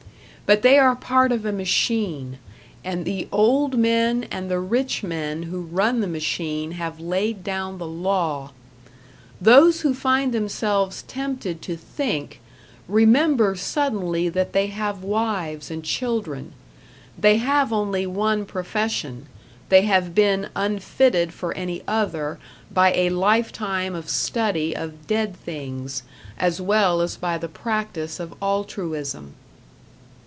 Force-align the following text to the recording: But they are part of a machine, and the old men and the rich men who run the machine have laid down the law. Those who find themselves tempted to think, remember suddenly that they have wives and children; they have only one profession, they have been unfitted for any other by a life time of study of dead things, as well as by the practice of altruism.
But 0.51 0.63
they 0.63 0.77
are 0.77 0.97
part 0.97 1.31
of 1.31 1.45
a 1.45 1.53
machine, 1.53 2.37
and 2.83 3.05
the 3.05 3.29
old 3.31 3.77
men 3.79 4.25
and 4.29 4.51
the 4.51 4.59
rich 4.59 5.01
men 5.01 5.43
who 5.43 5.61
run 5.61 6.01
the 6.01 6.07
machine 6.09 6.71
have 6.71 6.99
laid 6.99 7.41
down 7.41 7.77
the 7.77 7.87
law. 7.87 8.51
Those 9.39 9.79
who 9.79 9.93
find 9.93 10.33
themselves 10.33 11.03
tempted 11.03 11.61
to 11.61 11.77
think, 11.77 12.41
remember 12.89 13.55
suddenly 13.55 14.27
that 14.27 14.51
they 14.51 14.67
have 14.67 15.03
wives 15.03 15.71
and 15.71 15.85
children; 15.85 16.51
they 17.17 17.37
have 17.37 17.71
only 17.71 18.05
one 18.05 18.43
profession, 18.45 19.27
they 19.69 19.83
have 19.83 20.13
been 20.13 20.49
unfitted 20.53 21.31
for 21.33 21.53
any 21.53 21.81
other 21.87 22.39
by 22.69 22.91
a 22.93 23.09
life 23.09 23.53
time 23.53 23.95
of 23.95 24.09
study 24.09 24.75
of 24.75 25.07
dead 25.07 25.33
things, 25.37 26.03
as 26.37 26.59
well 26.59 26.99
as 26.99 27.15
by 27.15 27.37
the 27.37 27.47
practice 27.47 28.19
of 28.19 28.33
altruism. 28.41 29.35